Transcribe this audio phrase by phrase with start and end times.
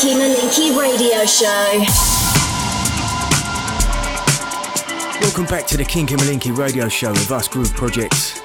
[0.00, 1.84] Kinky Malinky radio show.
[5.20, 8.40] Welcome back to the Kinky Malinky radio show with us Groove Projects.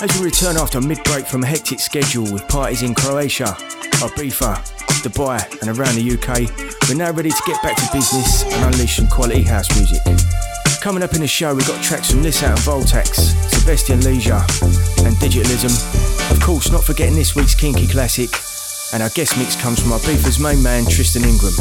[0.00, 3.56] As we return after mid break from a hectic schedule with parties in Croatia,
[3.98, 4.54] Ibiza,
[5.02, 8.98] Dubai, and around the UK, we're now ready to get back to business and unleash
[8.98, 9.98] some quality house music.
[10.80, 14.38] Coming up in the show, we've got tracks from Lissat and Voltaxx, Sébastien Léger,
[15.04, 16.30] and Digitalism.
[16.30, 18.30] Of course, not forgetting this week's Kinky Classic,
[18.92, 21.54] and our guest mix comes from our beefers main man, Tristan Ingram.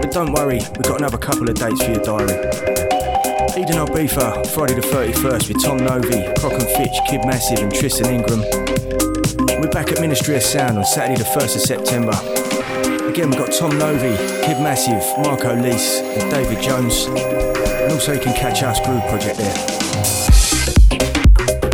[0.00, 2.38] But don't worry, we've got another couple of dates for your diary.
[3.58, 8.14] Eden Albifa, Friday the 31st with Tom Novy, Prok and Fitch, Kid Massive and Tristan
[8.14, 8.44] Ingram.
[9.60, 12.47] We're back at Ministry of Sound on Saturday the 1st of September
[13.18, 17.06] Again, we've got Tom Novy, Kid Massive, Marco Lys, and David Jones.
[17.06, 19.56] And also, you can catch us Groove Project there.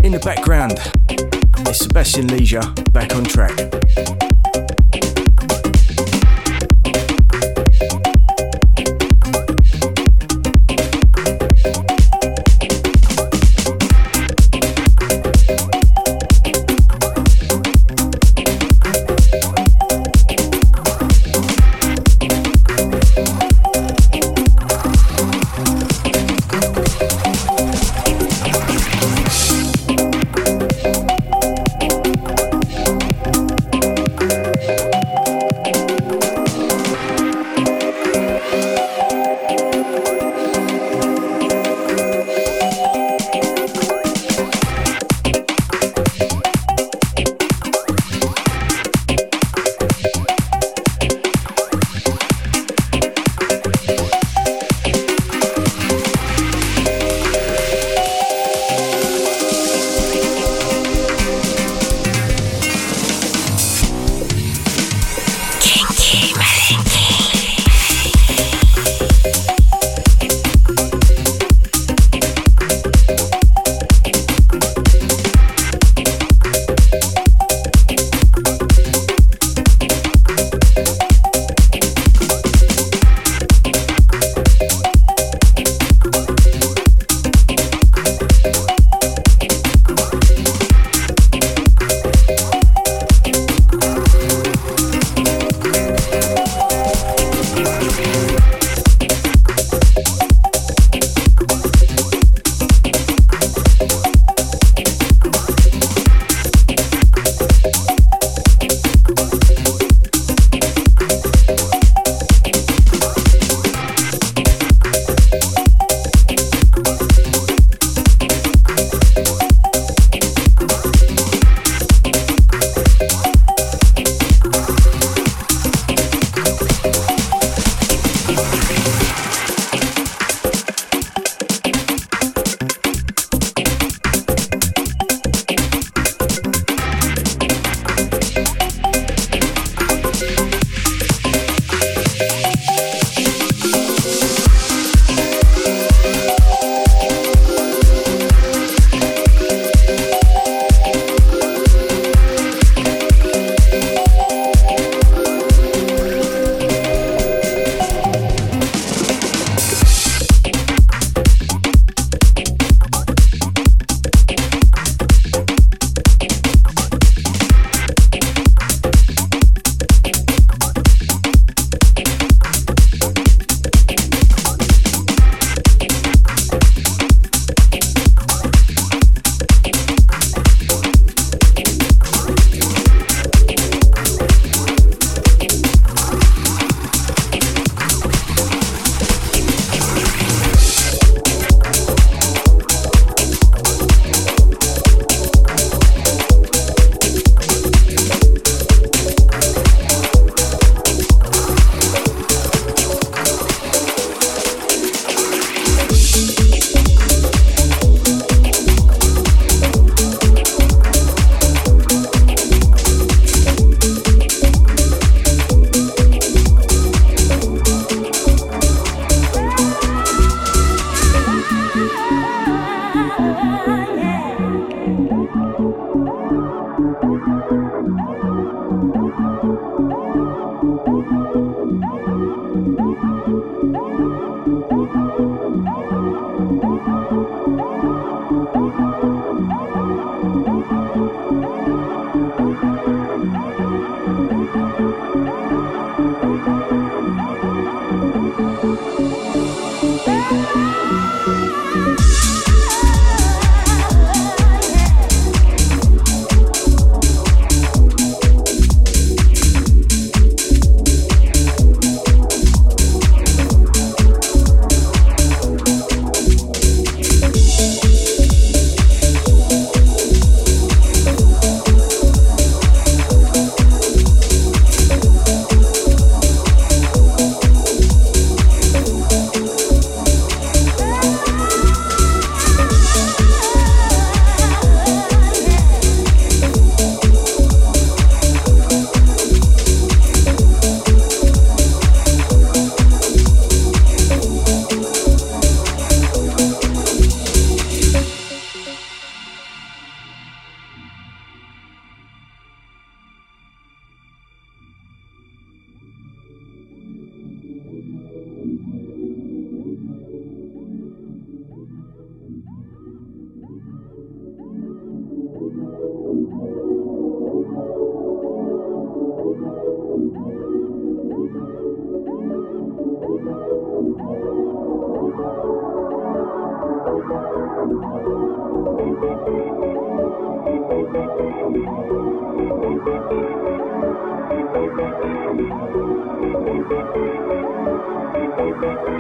[0.03, 0.79] In the background,
[1.11, 2.63] it's Sébastien Léger
[2.95, 4.34] back on track.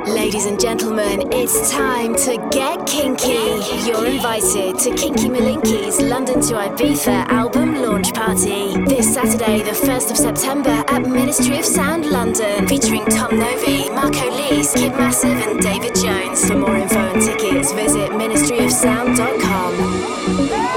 [0.07, 3.61] Ladies and gentlemen, it's time to get kinky.
[3.87, 10.11] You're invited to Kinky Malinky's London to Ibiza album launch party this Saturday, the 1st
[10.12, 15.61] of September, at Ministry of Sound London, featuring Tom Novy, Marco Lys, Kid Massive, and
[15.61, 16.46] David Jones.
[16.46, 20.74] For more info and tickets, visit ministryofsound.com.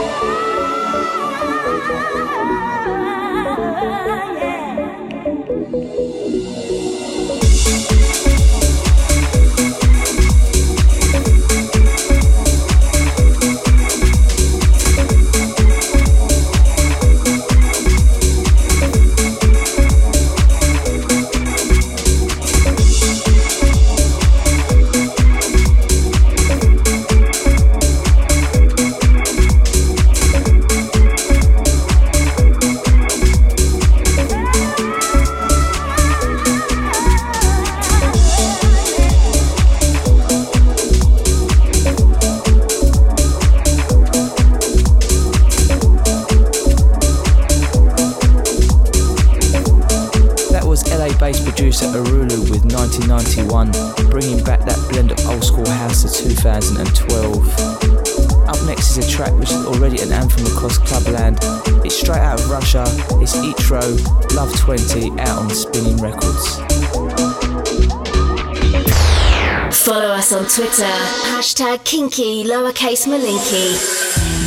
[70.57, 70.97] Twitter,
[71.29, 74.46] hashtag kinky lowercase malinky.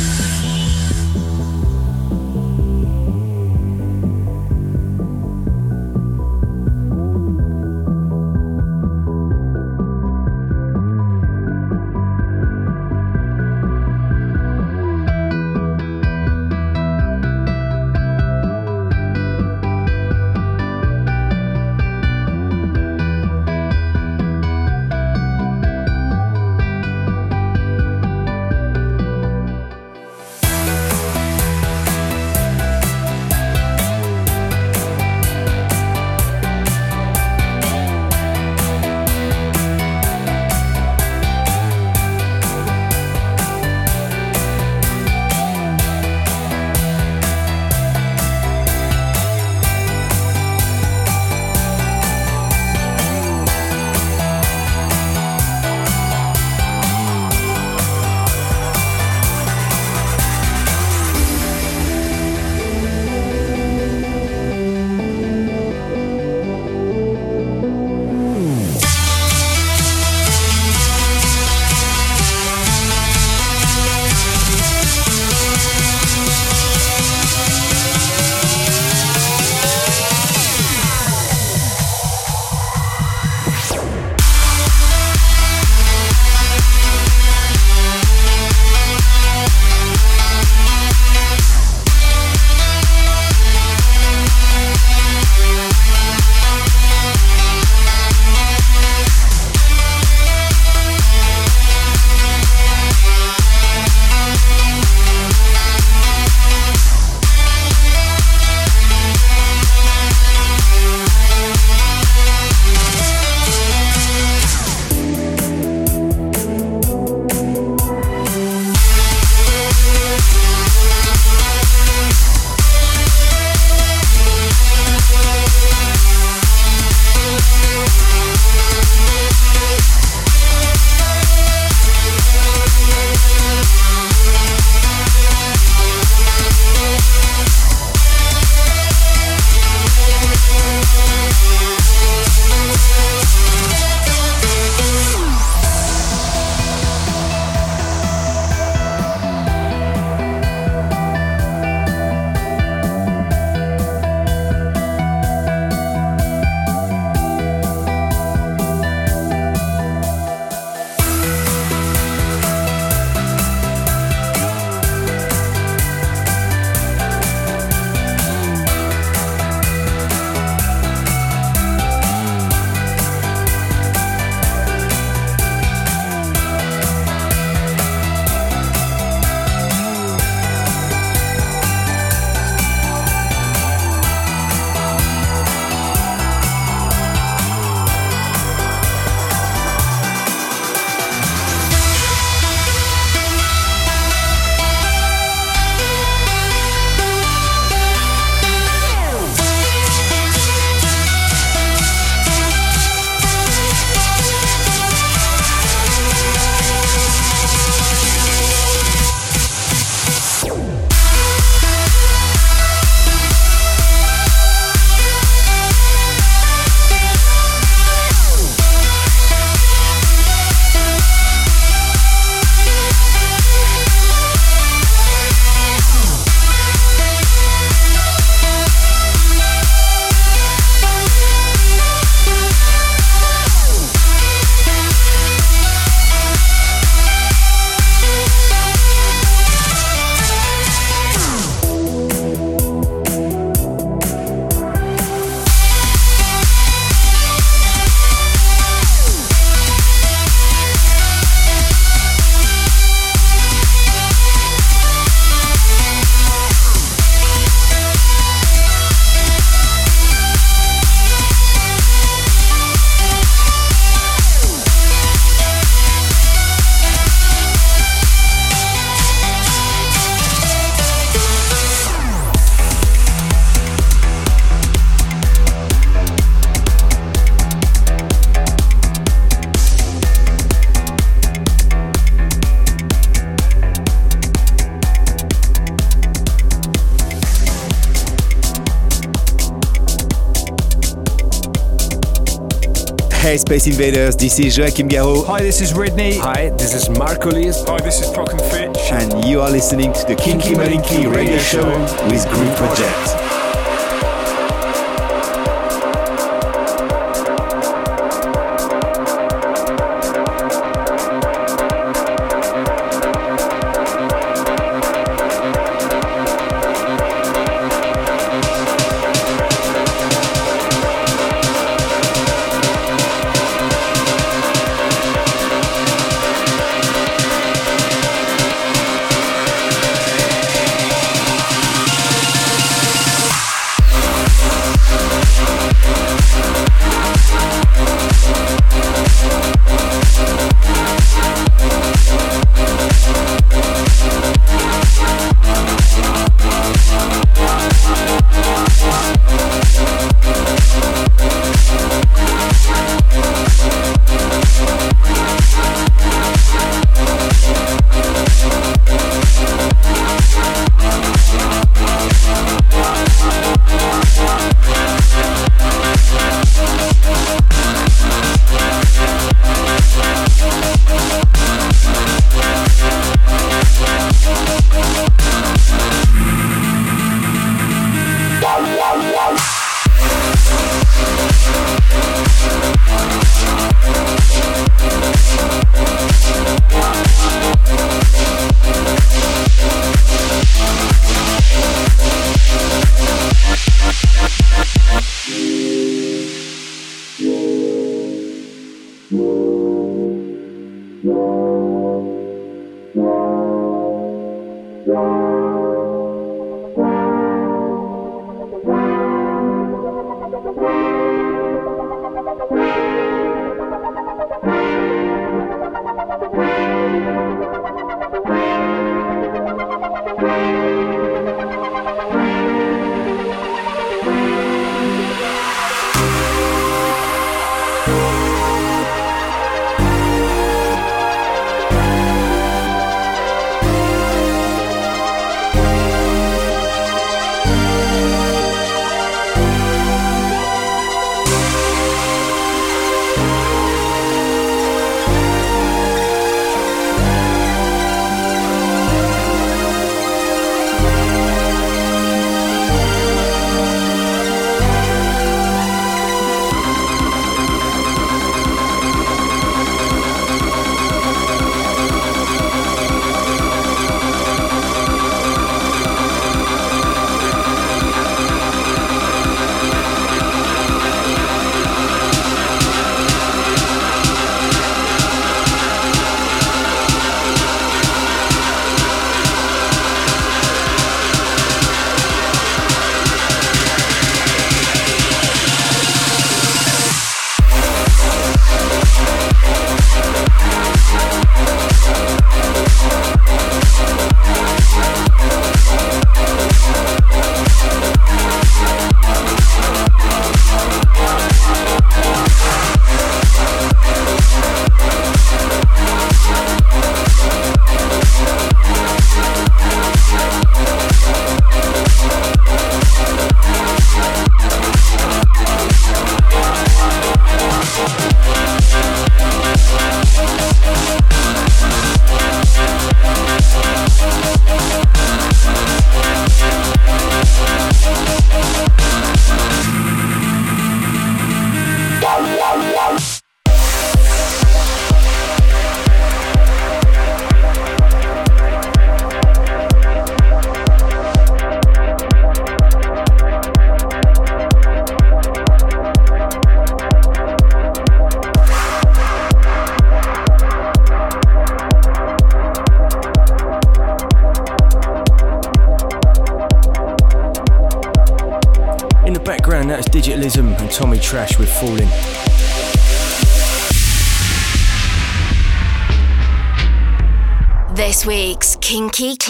[293.31, 295.25] Hey Space Invaders, this is Joachim Garraud.
[295.27, 296.19] Hi, this is Ridney.
[296.19, 297.63] Hi, this is Marco Lys.
[297.65, 298.91] Hi, this is Prok and Fitch.
[298.91, 301.65] And you are listening to the Kinky Malinky radio show
[302.09, 303.20] with Groove Project.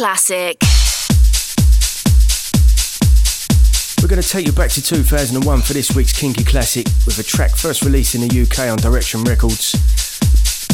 [0.02, 0.58] Classic.
[4.02, 7.24] We're going to take you back to 2001 for this week's Kinky Classic with a
[7.24, 9.74] track first released in the UK on Direction Records.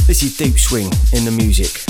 [0.08, 1.87] This is Deep Swing in the music.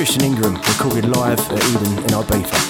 [0.00, 2.69] Tristan Ingram, recorded live at Eden in Ibiza.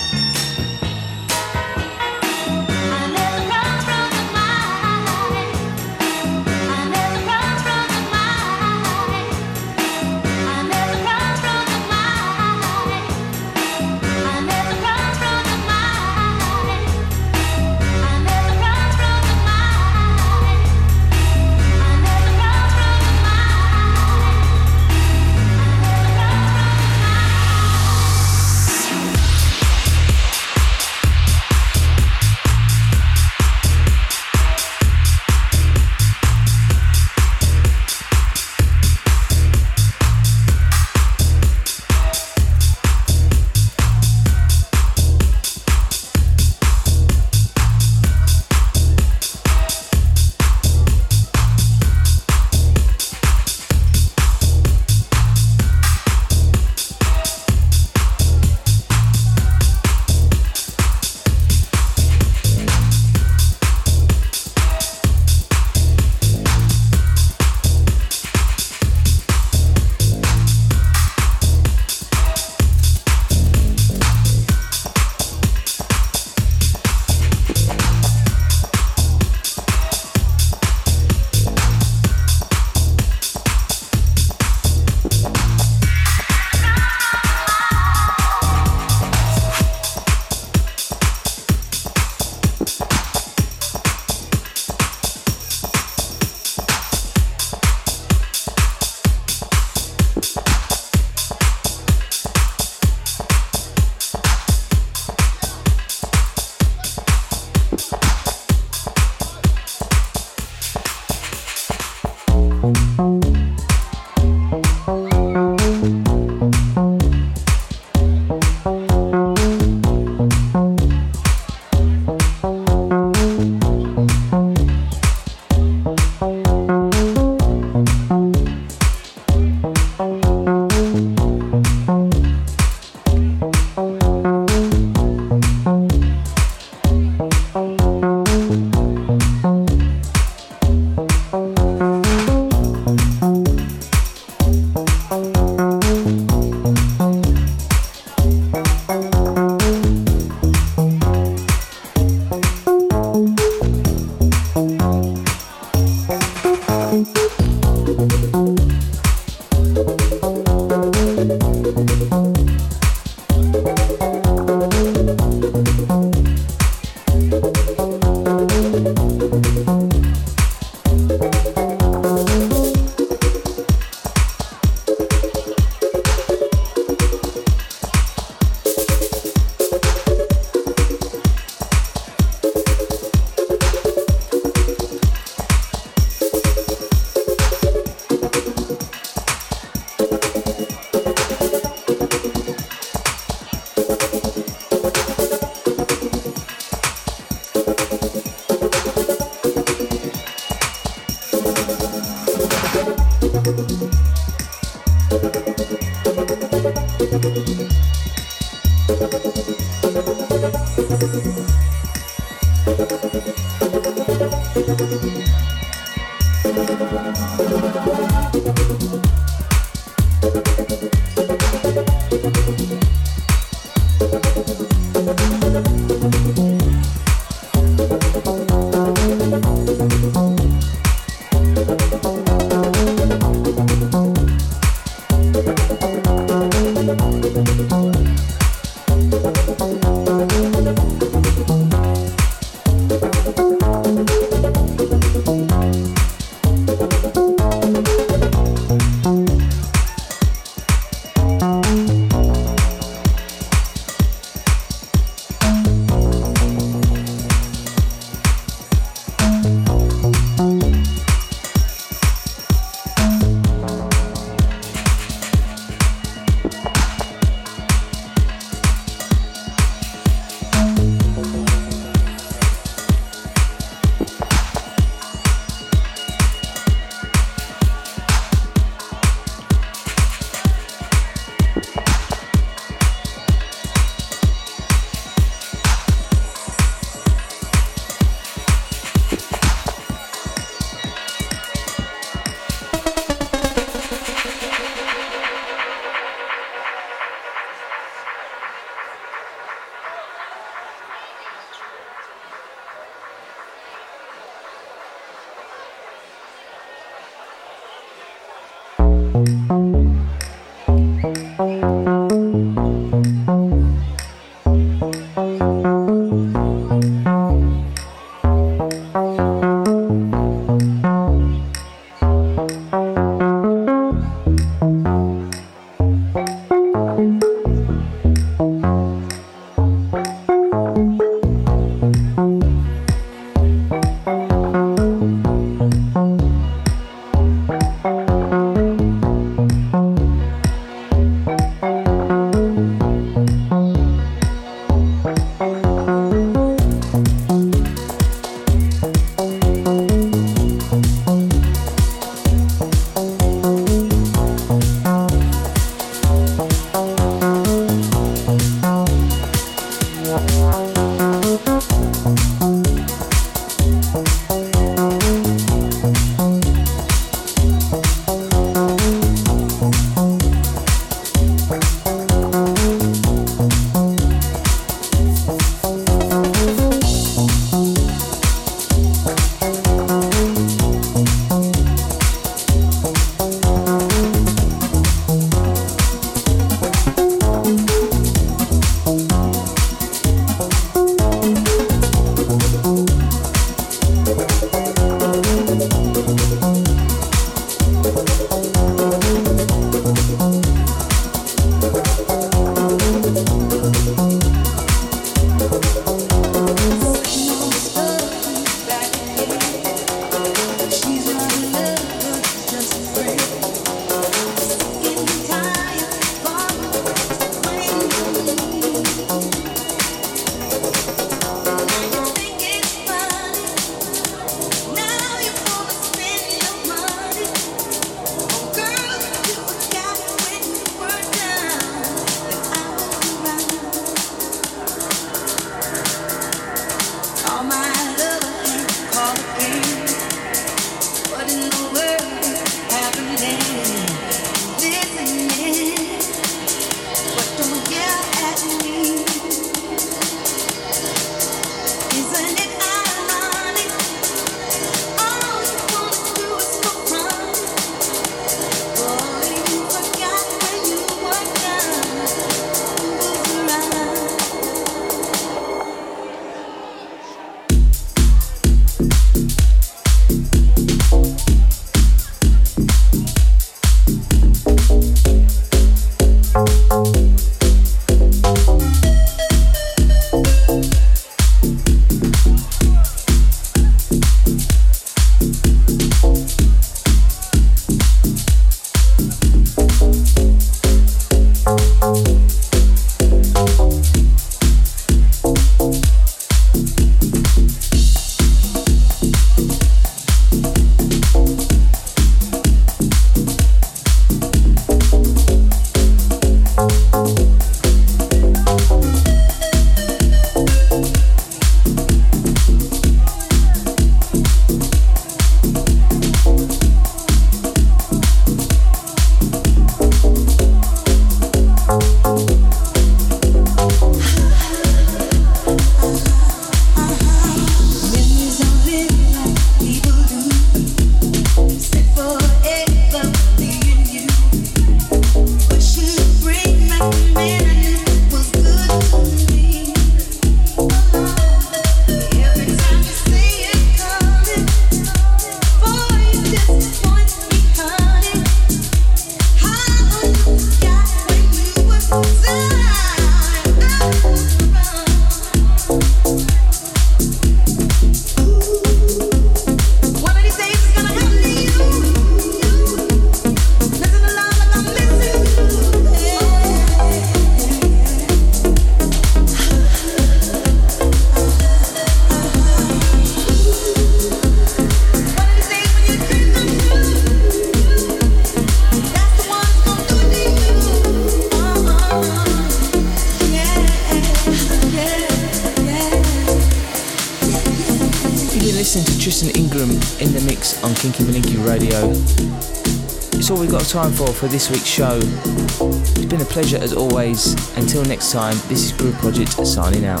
[593.68, 594.98] Time for for this week's show.
[595.02, 597.34] It's been a pleasure as always.
[597.58, 600.00] Until next time, this is Groove Project signing out.